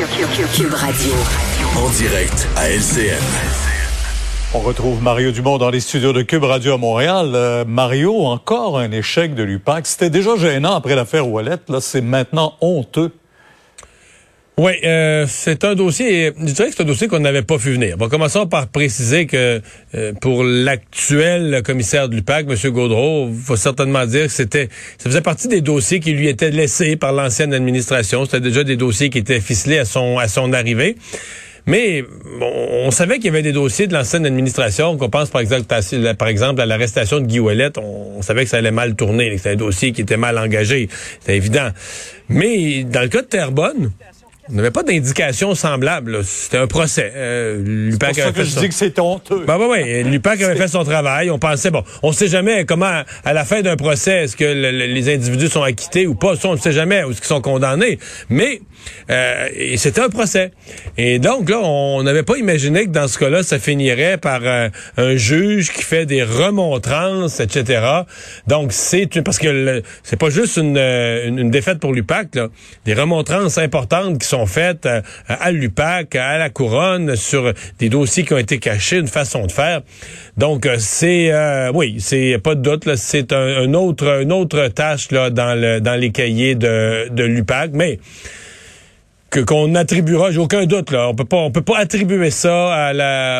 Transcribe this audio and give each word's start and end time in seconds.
Cube 0.00 0.72
Radio. 0.72 1.12
En 1.76 1.90
direct 1.90 2.48
à 2.56 2.70
LCN. 2.70 3.20
On 4.54 4.60
retrouve 4.60 5.02
Mario 5.02 5.30
Dumont 5.30 5.58
dans 5.58 5.68
les 5.68 5.80
studios 5.80 6.14
de 6.14 6.22
Cube 6.22 6.44
Radio 6.44 6.72
à 6.72 6.78
Montréal. 6.78 7.32
Euh, 7.34 7.64
Mario, 7.66 8.24
encore 8.24 8.78
un 8.78 8.90
échec 8.92 9.34
de 9.34 9.42
l'UPAC. 9.42 9.86
C'était 9.86 10.08
déjà 10.08 10.36
gênant 10.36 10.74
après 10.74 10.94
l'affaire 10.94 11.28
Wallet. 11.28 11.58
Là, 11.68 11.82
c'est 11.82 12.00
maintenant 12.00 12.54
honteux. 12.62 13.12
Oui, 14.58 14.72
euh, 14.84 15.24
c'est 15.26 15.64
un 15.64 15.74
dossier, 15.74 16.32
je 16.38 16.52
dirais 16.52 16.68
que 16.68 16.74
c'est 16.76 16.82
un 16.82 16.86
dossier 16.86 17.08
qu'on 17.08 17.20
n'avait 17.20 17.42
pas 17.42 17.56
vu 17.56 17.72
venir. 17.72 17.96
Bon, 17.96 18.10
commençons 18.10 18.46
par 18.46 18.66
préciser 18.68 19.26
que 19.26 19.62
euh, 19.94 20.12
pour 20.20 20.44
l'actuel 20.44 21.62
commissaire 21.64 22.10
de 22.10 22.16
l'UPAC, 22.16 22.46
M. 22.46 22.70
Gaudreau, 22.70 23.30
il 23.30 23.40
faut 23.40 23.56
certainement 23.56 24.04
dire 24.04 24.26
que 24.26 24.32
c'était, 24.32 24.68
ça 24.98 25.08
faisait 25.08 25.22
partie 25.22 25.48
des 25.48 25.62
dossiers 25.62 26.00
qui 26.00 26.12
lui 26.12 26.28
étaient 26.28 26.50
laissés 26.50 26.96
par 26.96 27.12
l'ancienne 27.12 27.54
administration. 27.54 28.26
C'était 28.26 28.40
déjà 28.40 28.62
des 28.62 28.76
dossiers 28.76 29.08
qui 29.08 29.16
étaient 29.16 29.40
ficelés 29.40 29.78
à 29.78 29.86
son, 29.86 30.18
à 30.18 30.28
son 30.28 30.52
arrivée. 30.52 30.96
Mais 31.66 32.04
on 32.40 32.90
savait 32.90 33.16
qu'il 33.16 33.26
y 33.26 33.28
avait 33.28 33.42
des 33.42 33.52
dossiers 33.52 33.86
de 33.86 33.92
l'ancienne 33.92 34.26
administration, 34.26 34.96
qu'on 34.96 35.10
pense 35.10 35.30
par 35.30 35.40
exemple, 35.40 35.72
à, 35.72 36.14
par 36.14 36.28
exemple 36.28 36.60
à 36.60 36.66
l'arrestation 36.66 37.20
de 37.20 37.26
Guy 37.26 37.38
Ouellet, 37.38 37.70
on, 37.78 38.22
savait 38.22 38.44
que 38.44 38.50
ça 38.50 38.58
allait 38.58 38.70
mal 38.70 38.94
tourner, 38.96 39.30
que 39.30 39.36
c'était 39.36 39.50
un 39.50 39.56
dossier 39.56 39.92
qui 39.92 40.02
était 40.02 40.16
mal 40.16 40.38
engagé, 40.38 40.88
c'était 41.20 41.36
évident. 41.36 41.68
Mais 42.28 42.84
dans 42.84 43.02
le 43.02 43.08
cas 43.08 43.22
de 43.22 43.26
Terrebonne, 43.26 43.92
on 44.50 44.56
n'avait 44.56 44.70
pas 44.70 44.82
d'indication 44.82 45.54
semblable. 45.54 46.24
C'était 46.24 46.58
un 46.58 46.66
procès. 46.66 47.12
Euh, 47.14 47.90
c'est 47.90 47.98
pour 47.98 48.14
ça 48.14 48.32
que 48.32 48.44
je 48.44 48.58
dis 48.58 48.68
que 48.68 48.74
c'est 48.74 48.98
honteux. 48.98 49.44
Ben, 49.46 49.58
ben, 49.58 49.66
ouais. 49.66 50.02
L'UPAC 50.02 50.42
avait 50.42 50.56
fait 50.56 50.68
son 50.68 50.84
travail. 50.84 51.30
On 51.30 51.38
pensait, 51.38 51.70
bon, 51.70 51.84
on 52.02 52.12
sait 52.12 52.28
jamais 52.28 52.64
comment, 52.64 53.02
à 53.24 53.32
la 53.32 53.44
fin 53.44 53.62
d'un 53.62 53.76
procès, 53.76 54.24
est-ce 54.24 54.36
que 54.36 54.44
les 54.44 55.14
individus 55.14 55.48
sont 55.48 55.62
acquittés 55.62 56.06
ou 56.06 56.14
pas. 56.14 56.36
Ça, 56.36 56.48
on 56.48 56.54
ne 56.54 56.58
sait 56.58 56.72
jamais, 56.72 57.04
ou 57.04 57.10
est-ce 57.10 57.18
qu'ils 57.18 57.28
sont 57.28 57.40
condamnés. 57.40 57.98
Mais 58.28 58.60
euh, 59.10 59.48
c'était 59.76 60.00
un 60.00 60.08
procès. 60.08 60.52
Et 60.96 61.18
donc, 61.18 61.48
là, 61.48 61.60
on 61.60 62.02
n'avait 62.02 62.22
pas 62.22 62.36
imaginé 62.36 62.86
que 62.86 62.90
dans 62.90 63.08
ce 63.08 63.18
cas-là, 63.18 63.42
ça 63.42 63.58
finirait 63.58 64.18
par 64.18 64.40
euh, 64.42 64.68
un 64.96 65.16
juge 65.16 65.72
qui 65.72 65.82
fait 65.82 66.06
des 66.06 66.22
remontrances, 66.22 67.40
etc. 67.40 67.82
Donc, 68.46 68.72
c'est 68.72 69.06
parce 69.22 69.38
que 69.38 69.82
c'est 70.02 70.18
pas 70.18 70.30
juste 70.30 70.56
une, 70.56 70.78
une, 70.78 71.38
une 71.38 71.50
défaite 71.50 71.78
pour 71.78 71.92
l'UPAC, 71.92 72.34
là. 72.34 72.48
Des 72.84 72.94
remontrances 72.94 73.58
importantes 73.58 74.18
qui 74.18 74.26
sont 74.26 74.39
faites 74.46 74.86
euh, 74.86 75.00
à, 75.28 75.50
l'UPAC, 75.50 76.14
à 76.16 76.38
la 76.38 76.50
couronne, 76.50 77.16
sur 77.16 77.52
des 77.78 77.88
dossiers 77.88 78.24
qui 78.24 78.32
ont 78.34 78.38
été 78.38 78.58
cachés, 78.58 78.98
une 78.98 79.08
façon 79.08 79.46
de 79.46 79.52
faire. 79.52 79.82
Donc, 80.36 80.66
euh, 80.66 80.76
c'est, 80.78 81.32
euh, 81.32 81.70
oui, 81.74 81.96
c'est 81.98 82.38
pas 82.42 82.54
de 82.54 82.62
doute, 82.62 82.88
c'est 82.96 83.32
un, 83.32 83.74
autre, 83.74 84.22
une 84.22 84.32
autre 84.32 84.68
tâche 84.68 85.10
là, 85.10 85.30
dans, 85.30 85.58
le, 85.58 85.80
dans 85.80 85.98
les 85.98 86.10
cahiers 86.10 86.54
de, 86.54 87.08
de 87.10 87.24
l'UPAC, 87.24 87.70
mais 87.74 87.98
que 89.30 89.38
qu'on 89.38 89.76
attribuera, 89.76 90.32
j'ai 90.32 90.40
aucun 90.40 90.66
doute 90.66 90.90
là, 90.90 91.08
on 91.08 91.14
peut 91.14 91.24
pas 91.24 91.36
on 91.36 91.52
peut 91.52 91.62
pas 91.62 91.78
attribuer 91.78 92.30
ça 92.30 92.92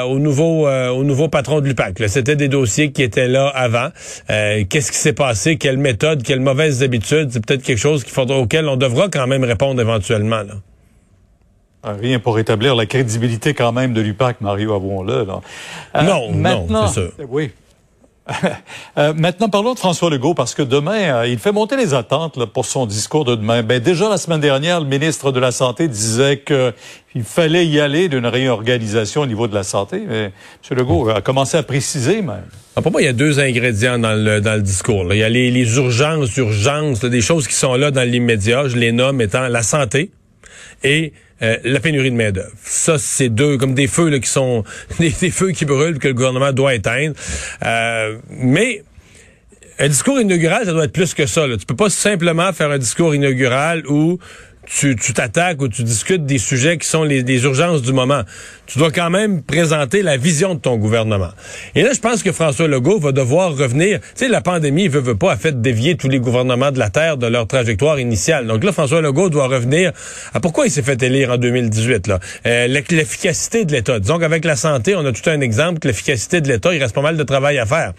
au 0.07 0.21
nouveau 0.21 0.69
au 0.69 1.03
nouveau 1.03 1.27
patron 1.27 1.61
de 1.61 1.67
l'UPAC. 1.67 2.01
C'était 2.07 2.37
des 2.37 2.47
dossiers 2.47 2.93
qui 2.93 3.03
étaient 3.03 3.27
là 3.27 3.49
avant. 3.49 3.89
qu'est-ce 4.29 4.93
qui 4.93 4.99
s'est 4.99 5.15
passé, 5.15 5.57
quelle 5.57 5.79
méthode, 5.79 6.23
quelles 6.23 6.39
mauvaises 6.39 6.85
habitudes, 6.85 7.31
c'est 7.33 7.45
peut-être 7.45 7.65
quelque 7.65 7.81
chose 7.81 8.05
qu'il 8.05 8.13
faudra 8.13 8.39
auquel 8.39 8.69
on 8.69 8.77
devra 8.77 9.09
quand 9.09 9.27
même 9.27 9.43
répondre 9.43 9.81
éventuellement 9.81 10.45
là. 10.45 10.55
Rien 11.83 12.19
pour 12.19 12.39
établir 12.39 12.75
la 12.75 12.85
crédibilité 12.85 13.55
quand 13.55 13.73
même 13.73 13.95
de 13.95 14.03
l'UPAC, 14.03 14.43
Mario, 14.43 14.75
avouons-le. 14.75 15.27
Euh, 15.95 16.03
non, 16.03 16.67
non, 16.69 16.87
c'est 16.87 17.07
ça. 17.07 17.25
Oui. 17.29 17.51
Euh, 18.99 19.15
maintenant, 19.15 19.49
parlons 19.49 19.75
de 19.75 19.79
François 19.79 20.11
Legault, 20.11 20.35
parce 20.35 20.55
que 20.55 20.63
demain, 20.63 21.01
euh, 21.01 21.27
il 21.27 21.39
fait 21.39 21.53
monter 21.53 21.77
les 21.77 21.95
attentes 21.95 22.45
pour 22.47 22.67
son 22.67 22.87
discours 22.87 23.25
de 23.25 23.35
demain. 23.35 23.63
Ben, 23.63 23.81
déjà, 23.81 24.09
la 24.09 24.19
semaine 24.19 24.41
dernière, 24.41 24.81
le 24.81 24.87
ministre 24.87 25.33
de 25.33 25.41
la 25.41 25.53
Santé 25.53 25.89
disait 25.89 26.43
qu'il 26.45 27.25
fallait 27.25 27.67
y 27.67 27.81
aller 27.81 28.09
d'une 28.09 28.27
réorganisation 28.27 29.23
au 29.23 29.27
niveau 29.27 29.49
de 29.49 29.55
la 29.55 29.63
santé. 29.63 30.03
Mais 30.07 30.25
M. 30.71 30.77
Legault 30.77 31.09
a 31.09 31.21
commencé 31.21 31.57
à 31.57 31.63
préciser 31.63 32.21
même. 32.21 32.45
Ah, 32.77 32.83
pour 32.83 32.93
moi, 32.93 33.01
il 33.01 33.07
y 33.07 33.09
a 33.09 33.13
deux 33.13 33.41
ingrédients 33.41 33.99
dans 33.99 34.15
le, 34.15 34.41
dans 34.41 34.55
le 34.55 34.63
discours. 34.63 35.13
Il 35.13 35.19
y 35.19 35.25
a 35.25 35.29
les, 35.29 35.51
les 35.51 35.77
urgences, 35.77 36.37
urgences, 36.37 37.01
des 37.01 37.21
choses 37.21 37.49
qui 37.49 37.55
sont 37.55 37.75
là 37.75 37.91
dans 37.91 38.09
l'immédiat. 38.09 38.69
Je 38.69 38.77
les 38.77 38.93
nomme 38.93 39.21
étant 39.21 39.49
la 39.49 39.63
santé 39.63 40.11
et 40.83 41.13
euh, 41.43 41.57
la 41.65 41.81
pénurie 41.81 42.11
de 42.11 42.17
main 42.17 42.33
d'œuvre. 42.33 42.53
Ça, 42.63 42.99
c'est 42.99 43.29
deux 43.29 43.57
comme 43.57 43.75
des 43.75 43.87
feux 43.87 44.09
là, 44.09 44.19
qui 44.19 44.29
sont 44.29 44.65
des, 44.99 45.11
feux 45.11 45.53
qui 45.53 45.65
brûlent 45.65 45.99
que 45.99 46.09
le 46.09 46.15
gouvernement 46.15 46.53
doit 46.53 46.75
éteindre. 46.75 47.15
Euh, 47.65 48.17
mais 48.29 48.83
un 49.79 49.89
discours 49.89 50.21
inaugural, 50.21 50.67
ça 50.67 50.73
doit 50.73 50.85
être 50.85 50.93
plus 50.93 51.15
que 51.15 51.27
ça. 51.27 51.47
Là. 51.47 51.57
Tu 51.57 51.65
peux 51.65 51.77
pas 51.77 51.89
simplement 51.89 52.53
faire 52.53 52.71
un 52.71 52.79
discours 52.79 53.15
inaugural 53.15 53.87
où 53.87 54.19
tu 54.71 55.13
t'attaques 55.13 55.61
ou 55.61 55.69
tu 55.69 55.83
discutes 55.83 56.25
des 56.25 56.39
sujets 56.39 56.79
qui 56.79 56.87
sont 56.87 57.03
les, 57.03 57.23
les, 57.23 57.43
urgences 57.45 57.83
du 57.83 57.93
moment. 57.93 58.23
Tu 58.67 58.79
dois 58.79 58.93
quand 58.93 59.11
même 59.11 59.43
présenter 59.43 60.03
la 60.03 60.17
vision 60.17 60.55
de 60.55 60.61
ton 60.61 60.77
gouvernement. 60.77 61.31
Et 61.75 61.83
là, 61.83 61.91
je 61.93 61.99
pense 61.99 62.23
que 62.23 62.31
François 62.31 62.69
Legault 62.69 63.01
va 63.01 63.11
devoir 63.11 63.57
revenir. 63.57 63.99
Tu 64.01 64.07
sais, 64.15 64.29
la 64.29 64.41
pandémie, 64.41 64.87
veut, 64.87 65.01
veut 65.01 65.17
pas, 65.17 65.33
a 65.33 65.37
fait 65.37 65.61
dévier 65.61 65.97
tous 65.97 66.09
les 66.09 66.21
gouvernements 66.21 66.71
de 66.71 66.79
la 66.79 66.89
Terre 66.89 67.17
de 67.17 67.27
leur 67.27 67.49
trajectoire 67.49 67.99
initiale. 67.99 68.47
Donc 68.47 68.63
là, 68.63 68.71
François 68.71 69.01
Legault 69.01 69.29
doit 69.29 69.49
revenir 69.49 69.93
à 70.33 70.41
pourquoi 70.41 70.67
il 70.67 70.71
s'est 70.71 70.83
fait 70.83 71.03
élire 71.03 71.31
en 71.33 71.37
2018. 71.37 72.07
là? 72.07 72.21
Euh, 72.47 72.67
L'efficacité 72.69 73.65
de 73.65 73.73
l'État. 73.73 73.99
Disons 73.99 74.19
qu'avec 74.19 74.45
la 74.45 74.57
santé, 74.57 74.95
on 74.95 75.05
a 75.05 75.13
tout 75.13 75.29
un 75.29 75.41
exemple 75.41 75.81
que 75.81 75.89
l'efficacité 75.89 76.41
de 76.41 76.49
l'État, 76.49 76.73
il 76.73 76.81
reste 76.81 76.95
pas 76.95 77.03
mal 77.03 77.17
de 77.17 77.25
travail 77.25 77.59
à 77.59 77.67
faire. 77.67 77.93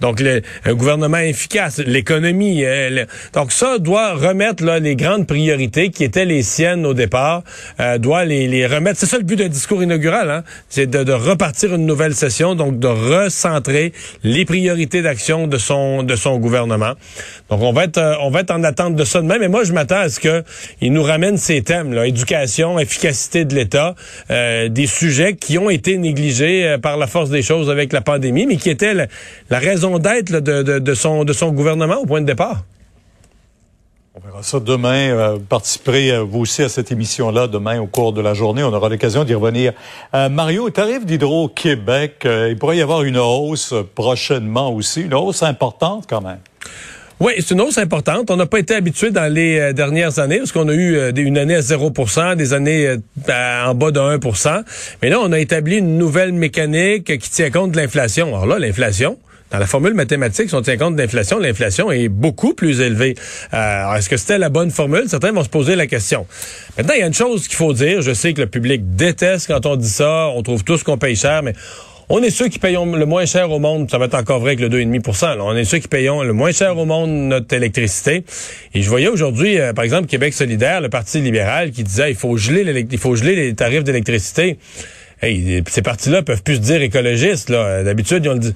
Donc, 0.00 0.20
le, 0.20 0.40
un 0.64 0.74
gouvernement 0.74 1.18
efficace, 1.18 1.78
l'économie. 1.78 2.64
Euh, 2.64 3.04
donc 3.32 3.52
ça 3.52 3.78
doit 3.78 4.14
remettre 4.14 4.64
là, 4.64 4.78
les 4.78 4.96
grandes 4.96 5.26
priorités 5.26 5.90
qui 5.90 6.04
étaient 6.04 6.13
les 6.16 6.42
siennes 6.42 6.86
au 6.86 6.94
départ, 6.94 7.42
euh, 7.80 7.98
doit 7.98 8.24
les, 8.24 8.66
remettre. 8.66 8.98
C'est 9.00 9.06
ça 9.06 9.18
le 9.18 9.24
but 9.24 9.36
d'un 9.36 9.48
discours 9.48 9.82
inaugural, 9.82 10.30
hein? 10.30 10.44
c'est 10.68 10.86
de, 10.86 11.02
de, 11.02 11.12
repartir 11.12 11.74
une 11.74 11.86
nouvelle 11.86 12.14
session, 12.14 12.54
donc 12.54 12.78
de 12.78 12.86
recentrer 12.86 13.92
les 14.22 14.44
priorités 14.44 15.02
d'action 15.02 15.46
de 15.46 15.58
son 15.58 16.02
de 16.02 16.16
son 16.16 16.38
gouvernement. 16.38 16.92
Donc 17.50 17.60
on 17.62 17.72
va 17.72 17.84
être 17.84 17.98
euh, 17.98 18.14
on 18.20 18.30
va 18.30 18.40
être 18.40 18.50
en 18.52 18.62
attente 18.64 18.94
de 18.94 19.04
ça 19.04 19.20
demain. 19.20 19.38
Mais 19.38 19.48
moi 19.48 19.64
je 19.64 19.72
m'attends 19.72 20.00
à 20.00 20.08
ce 20.08 20.20
que 20.20 20.44
il 20.80 20.92
nous 20.92 21.02
ramène 21.02 21.36
ces 21.36 21.62
thèmes, 21.62 21.92
là, 21.92 22.06
éducation, 22.06 22.78
efficacité 22.78 23.44
de 23.44 23.54
l'État, 23.54 23.94
euh, 24.30 24.68
des 24.68 24.86
sujets 24.86 25.34
qui 25.34 25.58
ont 25.58 25.70
été 25.70 25.98
négligés 25.98 26.66
euh, 26.66 26.78
par 26.78 26.96
la 26.96 27.06
force 27.06 27.30
des 27.30 27.42
choses 27.42 27.70
avec 27.70 27.92
la 27.92 28.00
pandémie, 28.00 28.46
mais 28.46 28.56
qui 28.56 28.70
étaient 28.70 28.94
la, 28.94 29.06
la 29.50 29.58
raison 29.58 29.98
d'être 29.98 30.32
de, 30.32 30.62
de, 30.62 30.78
de 30.78 30.94
son 30.94 31.24
de 31.24 31.32
son 31.32 31.50
gouvernement 31.52 31.96
au 31.96 32.06
point 32.06 32.20
de 32.20 32.26
départ. 32.26 32.64
On 34.16 34.20
verra 34.20 34.44
ça 34.44 34.60
demain. 34.60 35.10
Euh, 35.10 35.38
participerez 35.40 36.12
euh, 36.12 36.20
vous 36.20 36.42
aussi 36.42 36.62
à 36.62 36.68
cette 36.68 36.92
émission-là 36.92 37.48
demain 37.48 37.80
au 37.80 37.88
cours 37.88 38.12
de 38.12 38.20
la 38.20 38.32
journée. 38.32 38.62
On 38.62 38.72
aura 38.72 38.88
l'occasion 38.88 39.24
d'y 39.24 39.34
revenir. 39.34 39.72
Euh, 40.14 40.28
Mario, 40.28 40.70
tarif 40.70 41.04
d'Hydro-Québec, 41.04 42.22
euh, 42.24 42.50
il 42.50 42.56
pourrait 42.56 42.76
y 42.76 42.80
avoir 42.80 43.02
une 43.02 43.18
hausse 43.18 43.74
prochainement 43.96 44.72
aussi, 44.72 45.00
une 45.00 45.14
hausse 45.14 45.42
importante 45.42 46.04
quand 46.08 46.20
même. 46.20 46.38
Oui, 47.18 47.32
c'est 47.38 47.54
une 47.54 47.60
hausse 47.60 47.78
importante. 47.78 48.30
On 48.30 48.36
n'a 48.36 48.46
pas 48.46 48.60
été 48.60 48.76
habitué 48.76 49.10
dans 49.10 49.32
les 49.32 49.72
dernières 49.72 50.20
années, 50.20 50.38
parce 50.38 50.52
qu'on 50.52 50.68
a 50.68 50.74
eu 50.74 51.12
une 51.16 51.38
année 51.38 51.56
à 51.56 51.60
0% 51.60 52.36
des 52.36 52.52
années 52.52 52.96
en 53.28 53.74
bas 53.74 53.90
de 53.90 53.98
1% 53.98 54.62
Mais 55.02 55.08
là, 55.08 55.18
on 55.20 55.32
a 55.32 55.40
établi 55.40 55.78
une 55.78 55.98
nouvelle 55.98 56.32
mécanique 56.32 57.18
qui 57.18 57.30
tient 57.30 57.50
compte 57.50 57.72
de 57.72 57.76
l'inflation. 57.76 58.28
Alors 58.28 58.46
là, 58.46 58.58
l'inflation, 58.60 59.16
dans 59.54 59.60
la 59.60 59.66
formule 59.68 59.94
mathématique, 59.94 60.48
si 60.48 60.54
on 60.56 60.62
tient 60.62 60.76
compte 60.76 60.96
de 60.96 61.00
l'inflation, 61.00 61.38
l'inflation 61.38 61.92
est 61.92 62.08
beaucoup 62.08 62.54
plus 62.54 62.80
élevée. 62.80 63.14
Euh, 63.52 63.94
Est-ce 63.94 64.08
que 64.08 64.16
c'était 64.16 64.36
la 64.36 64.48
bonne 64.48 64.72
formule? 64.72 65.04
Certains 65.06 65.30
vont 65.30 65.44
se 65.44 65.48
poser 65.48 65.76
la 65.76 65.86
question. 65.86 66.26
Maintenant, 66.76 66.94
il 66.94 67.00
y 67.00 67.02
a 67.04 67.06
une 67.06 67.14
chose 67.14 67.46
qu'il 67.46 67.54
faut 67.54 67.72
dire. 67.72 68.02
Je 68.02 68.12
sais 68.14 68.32
que 68.32 68.40
le 68.40 68.48
public 68.48 68.96
déteste 68.96 69.46
quand 69.46 69.64
on 69.64 69.76
dit 69.76 69.88
ça. 69.88 70.26
On 70.34 70.42
trouve 70.42 70.64
tous 70.64 70.82
qu'on 70.82 70.98
paye 70.98 71.14
cher, 71.14 71.44
mais 71.44 71.52
on 72.08 72.20
est 72.20 72.30
ceux 72.30 72.48
qui 72.48 72.58
payons 72.58 72.84
le 72.96 73.06
moins 73.06 73.26
cher 73.26 73.48
au 73.52 73.60
monde. 73.60 73.88
Ça 73.88 73.98
va 73.98 74.06
être 74.06 74.16
encore 74.16 74.40
vrai 74.40 74.56
avec 74.56 74.60
le 74.60 74.68
2,5% 74.68 75.36
On 75.38 75.54
est 75.54 75.64
ceux 75.64 75.78
qui 75.78 75.86
payons 75.86 76.24
le 76.24 76.32
moins 76.32 76.50
cher 76.50 76.76
au 76.76 76.84
monde 76.84 77.10
notre 77.10 77.54
électricité. 77.54 78.24
Et 78.74 78.82
je 78.82 78.88
voyais 78.88 79.06
aujourd'hui, 79.06 79.60
euh, 79.60 79.72
par 79.72 79.84
exemple, 79.84 80.08
Québec 80.08 80.34
solidaire, 80.34 80.80
le 80.80 80.88
Parti 80.88 81.20
libéral, 81.20 81.70
qui 81.70 81.84
disait 81.84 82.10
il 82.10 82.16
faut 82.16 82.36
geler, 82.36 82.88
il 82.90 82.98
faut 82.98 83.14
geler 83.14 83.36
les 83.36 83.54
tarifs 83.54 83.84
d'électricité. 83.84 84.58
Hey, 85.22 85.62
ces 85.68 85.80
partis-là 85.80 86.22
peuvent 86.22 86.42
plus 86.42 86.56
se 86.56 86.60
dire 86.60 86.82
écologistes. 86.82 87.50
D'habitude, 87.50 88.24
ils 88.24 88.28
ont 88.28 88.34
dit 88.34 88.52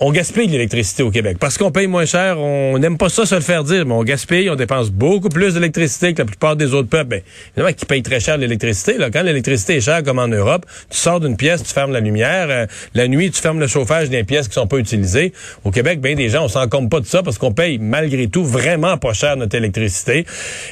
on 0.00 0.12
gaspille 0.12 0.46
l'électricité 0.46 1.02
au 1.02 1.10
Québec. 1.10 1.38
Parce 1.40 1.58
qu'on 1.58 1.70
paye 1.70 1.86
moins 1.86 2.06
cher, 2.06 2.38
on 2.38 2.78
n'aime 2.78 2.98
pas 2.98 3.08
ça 3.08 3.26
se 3.26 3.34
le 3.34 3.40
faire 3.40 3.64
dire, 3.64 3.84
mais 3.84 3.94
on 3.94 4.04
gaspille, 4.04 4.48
on 4.48 4.54
dépense 4.54 4.90
beaucoup 4.90 5.28
plus 5.28 5.54
d'électricité 5.54 6.14
que 6.14 6.18
la 6.18 6.24
plupart 6.26 6.56
des 6.56 6.72
autres 6.72 6.88
peuples. 6.88 7.08
Ben, 7.08 7.22
évidemment, 7.56 7.74
qui 7.74 7.86
payent 7.86 8.02
très 8.02 8.20
cher 8.20 8.38
l'électricité. 8.38 8.96
Quand 9.12 9.22
l'électricité 9.22 9.76
est 9.76 9.80
chère, 9.80 10.02
comme 10.02 10.18
en 10.18 10.28
Europe, 10.28 10.66
tu 10.90 10.96
sors 10.96 11.20
d'une 11.20 11.36
pièce, 11.36 11.62
tu 11.62 11.72
fermes 11.72 11.92
la 11.92 12.00
lumière. 12.00 12.46
Euh, 12.50 12.66
la 12.94 13.08
nuit, 13.08 13.30
tu 13.30 13.40
fermes 13.40 13.60
le 13.60 13.66
chauffage 13.66 14.08
des 14.08 14.24
pièces 14.24 14.48
qui 14.48 14.54
sont 14.54 14.66
pas 14.66 14.78
utilisées. 14.78 15.32
Au 15.64 15.70
Québec, 15.70 16.00
ben 16.00 16.16
des 16.16 16.28
gens, 16.28 16.44
on 16.44 16.48
s'en 16.48 16.68
pas 16.68 17.00
de 17.00 17.06
ça 17.06 17.22
parce 17.22 17.38
qu'on 17.38 17.52
paye 17.52 17.78
malgré 17.78 18.28
tout 18.28 18.44
vraiment 18.44 18.98
pas 18.98 19.12
cher 19.12 19.36
notre 19.36 19.56
électricité. 19.56 20.24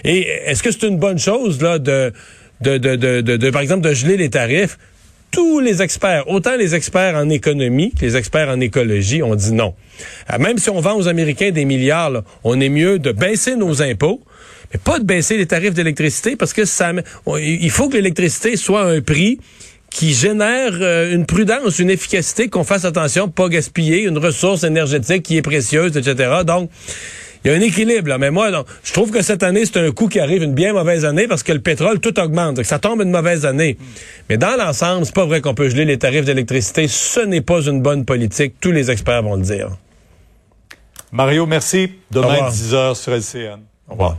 Et 0.05 0.29
est-ce 0.47 0.63
que 0.63 0.71
c'est 0.71 0.87
une 0.87 0.99
bonne 0.99 1.19
chose 1.19 1.61
là 1.61 1.79
de 1.79 2.13
de, 2.61 2.79
de, 2.79 2.97
de, 2.97 3.37
de, 3.37 3.51
par 3.51 3.61
exemple, 3.61 3.83
de 3.83 3.93
geler 3.93 4.17
les 4.17 4.31
tarifs? 4.31 4.79
Tous 5.37 5.61
les 5.61 5.83
experts, 5.83 6.27
autant 6.29 6.57
les 6.57 6.75
experts 6.75 7.15
en 7.15 7.29
économie 7.29 7.93
que 7.93 8.07
les 8.07 8.17
experts 8.17 8.49
en 8.49 8.59
écologie, 8.59 9.23
ont 9.23 9.35
dit 9.35 9.53
non. 9.53 9.75
Euh, 10.33 10.39
même 10.39 10.57
si 10.57 10.71
on 10.71 10.81
vend 10.81 10.97
aux 10.97 11.09
Américains 11.09 11.51
des 11.51 11.67
milliards, 11.67 12.23
on 12.43 12.59
est 12.59 12.71
mieux 12.71 12.99
de 12.99 13.13
baisser 13.13 13.55
nos 13.55 13.83
impôts, 13.83 14.23
mais 14.73 14.81
pas 14.83 14.99
de 14.99 15.05
baisser 15.05 15.37
les 15.37 15.45
tarifs 15.45 15.75
d'électricité 15.75 16.37
parce 16.37 16.55
que 16.55 16.65
ça, 16.65 16.91
il 17.39 17.71
faut 17.71 17.91
que 17.91 17.99
l'électricité 17.99 18.57
soit 18.57 18.85
un 18.85 19.03
prix 19.03 19.39
qui 19.91 20.15
génère 20.15 20.73
euh, 20.81 21.15
une 21.15 21.27
prudence, 21.27 21.81
une 21.81 21.91
efficacité, 21.91 22.49
qu'on 22.49 22.65
fasse 22.65 22.87
attention, 22.87 23.29
pas 23.29 23.51
gaspiller 23.51 24.05
une 24.05 24.17
ressource 24.17 24.65
énergétique 24.65 25.23
qui 25.23 25.37
est 25.37 25.43
précieuse, 25.43 25.99
etc. 25.99 26.31
Donc, 26.47 26.71
il 27.47 27.53
y 27.53 27.55
a 27.55 27.59
un 27.59 27.61
équilibre, 27.61 28.09
là. 28.09 28.19
Mais 28.19 28.33
moi, 28.33 28.51
je 28.83 28.93
trouve 28.93 29.13
que 29.13 29.23
cette 29.23 29.45
année, 29.45 29.65
c'est 29.65 29.77
un 29.79 29.93
coup 29.93 30.09
qui 30.09 30.19
arrive, 30.19 30.43
une 30.43 30.53
bien 30.53 30.73
mauvaise 30.73 31.05
année, 31.05 31.29
parce 31.29 31.45
que 31.45 31.53
le 31.53 31.61
pétrole, 31.61 32.01
tout 32.01 32.19
augmente. 32.19 32.61
Ça 32.65 32.81
tombe 32.81 33.03
une 33.03 33.13
mauvaise 33.13 33.47
année. 33.47 33.79
Mais 34.29 34.37
dans 34.37 34.57
l'ensemble, 34.57 35.07
c'est 35.07 35.15
pas 35.15 35.27
vrai 35.27 35.41
qu'on 35.41 35.55
peut 35.55 35.69
geler 35.69 35.85
les 35.85 35.97
tarifs 35.97 36.25
d'électricité. 36.25 36.89
Ce 36.89 37.21
n'est 37.21 37.43
pas 37.43 37.61
une 37.61 37.83
bonne 37.83 38.05
politique. 38.05 38.55
Tous 38.61 38.73
les 38.73 38.91
experts 38.91 39.23
vont 39.23 39.37
le 39.37 39.43
dire. 39.43 39.69
Mario, 41.13 41.47
merci. 41.47 41.93
Demain, 42.11 42.49
10h 42.51 42.97
sur 42.97 43.13
LCN. 43.13 43.61
Au 43.89 43.93
revoir. 43.93 44.19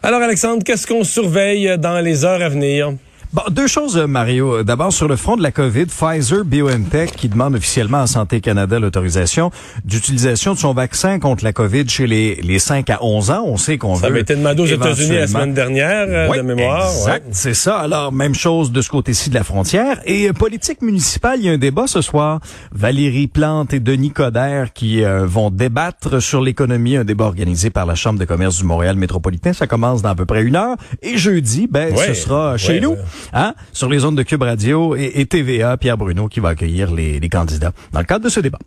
Alors, 0.00 0.22
Alexandre, 0.22 0.62
qu'est-ce 0.62 0.86
qu'on 0.86 1.02
surveille 1.02 1.76
dans 1.76 1.98
les 1.98 2.24
heures 2.24 2.40
à 2.40 2.50
venir? 2.50 2.92
Bon, 3.34 3.40
deux 3.50 3.66
choses, 3.66 3.96
euh, 3.96 4.06
Mario. 4.06 4.62
D'abord, 4.62 4.92
sur 4.92 5.08
le 5.08 5.16
front 5.16 5.38
de 5.38 5.42
la 5.42 5.52
COVID, 5.52 5.86
Pfizer 5.86 6.44
BioNTech 6.44 7.12
qui 7.12 7.30
demande 7.30 7.54
officiellement 7.54 8.02
à 8.02 8.06
Santé 8.06 8.42
Canada 8.42 8.78
l'autorisation 8.78 9.50
d'utilisation 9.86 10.52
de 10.52 10.58
son 10.58 10.74
vaccin 10.74 11.18
contre 11.18 11.42
la 11.42 11.54
COVID 11.54 11.88
chez 11.88 12.06
les, 12.06 12.34
les 12.42 12.58
5 12.58 12.90
à 12.90 13.02
11 13.02 13.30
ans. 13.30 13.44
On 13.46 13.56
sait 13.56 13.78
qu'on 13.78 13.94
veut... 13.94 14.02
Ça 14.02 14.08
avait 14.08 14.20
été 14.20 14.36
demandé 14.36 14.60
aux 14.60 14.66
États-Unis 14.66 15.16
la 15.16 15.26
semaine 15.26 15.54
dernière, 15.54 16.04
euh, 16.08 16.36
de 16.36 16.42
mémoire. 16.42 16.84
Exact, 16.84 17.28
c'est 17.30 17.54
ça. 17.54 17.78
Alors, 17.78 18.12
même 18.12 18.34
chose 18.34 18.70
de 18.70 18.82
ce 18.82 18.90
côté-ci 18.90 19.30
de 19.30 19.34
la 19.34 19.44
frontière. 19.44 20.02
Et 20.04 20.28
euh, 20.28 20.34
politique 20.34 20.82
municipale, 20.82 21.38
il 21.38 21.46
y 21.46 21.48
a 21.48 21.52
un 21.52 21.58
débat 21.58 21.86
ce 21.86 22.02
soir. 22.02 22.38
Valérie 22.70 23.28
Plante 23.28 23.72
et 23.72 23.80
Denis 23.80 24.10
Coderre 24.10 24.74
qui 24.74 25.02
vont 25.04 25.48
débattre 25.48 26.20
sur 26.20 26.42
l'économie, 26.42 26.96
un 26.96 27.04
débat 27.04 27.24
organisé 27.24 27.70
par 27.70 27.86
la 27.86 27.94
Chambre 27.94 28.18
de 28.18 28.26
commerce 28.26 28.58
du 28.58 28.64
Montréal 28.64 28.96
métropolitain. 28.96 29.54
Ça 29.54 29.66
commence 29.66 30.02
dans 30.02 30.10
à 30.10 30.14
peu 30.14 30.26
près 30.26 30.42
une 30.42 30.56
heure. 30.56 30.76
Et 31.00 31.16
jeudi, 31.16 31.66
ben, 31.66 31.96
ce 31.96 32.12
sera 32.12 32.58
chez 32.58 32.78
nous. 32.78 32.96
Hein? 33.32 33.54
sur 33.72 33.88
les 33.88 34.00
zones 34.00 34.14
de 34.14 34.22
Cube 34.22 34.42
Radio 34.42 34.96
et, 34.96 35.24
TVA, 35.26 35.76
Pierre 35.76 35.96
Bruno 35.96 36.28
qui 36.28 36.40
va 36.40 36.50
accueillir 36.50 36.92
les, 36.92 37.20
les 37.20 37.28
candidats 37.28 37.72
dans 37.92 38.00
le 38.00 38.06
cadre 38.06 38.24
de 38.24 38.30
ce 38.30 38.40
débat. 38.40 38.58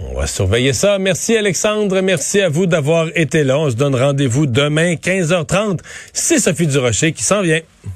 On 0.00 0.14
va 0.14 0.26
surveiller 0.26 0.72
ça. 0.72 0.98
Merci 0.98 1.36
Alexandre. 1.36 2.00
Merci 2.00 2.40
à 2.40 2.48
vous 2.48 2.66
d'avoir 2.66 3.08
été 3.14 3.44
là. 3.44 3.58
On 3.58 3.70
se 3.70 3.76
donne 3.76 3.94
rendez-vous 3.94 4.46
demain 4.46 4.94
15h30. 4.94 5.78
C'est 6.12 6.38
Sophie 6.38 6.66
Durocher 6.66 7.12
qui 7.12 7.22
s'en 7.22 7.42
vient. 7.42 7.60